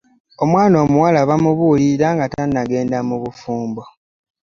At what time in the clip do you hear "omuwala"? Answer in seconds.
0.85-1.19